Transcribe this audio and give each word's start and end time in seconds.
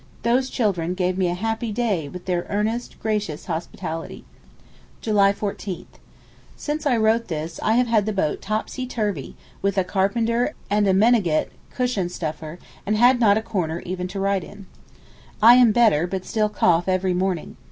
Those 0.23 0.49
children 0.49 0.95
gave 0.95 1.15
me 1.15 1.27
a 1.27 1.35
happy 1.35 1.71
day 1.71 2.09
with 2.09 2.25
their 2.25 2.47
earnest, 2.49 2.99
gracious 2.99 3.45
hospitality. 3.45 4.25
July 4.99 5.31
14_th_.—Since 5.31 6.87
I 6.87 6.97
wrote 6.97 7.27
this, 7.27 7.59
I 7.61 7.73
have 7.73 7.85
had 7.85 8.07
the 8.07 8.11
boat 8.11 8.41
topsy 8.41 8.87
turvy, 8.87 9.35
with 9.61 9.77
a 9.77 9.83
carpenter 9.83 10.55
and 10.71 10.87
a 10.87 10.93
menegget 10.95 11.51
(cushion 11.69 12.09
stuffer), 12.09 12.57
and 12.83 12.97
had 12.97 13.19
not 13.19 13.37
a 13.37 13.43
corner 13.43 13.81
even 13.81 14.07
to 14.07 14.19
write 14.19 14.43
in. 14.43 14.65
I 15.39 15.53
am 15.57 15.71
better, 15.71 16.07
but 16.07 16.25
still 16.25 16.49
cough 16.49 16.87
every 16.87 17.13
morning. 17.13 17.57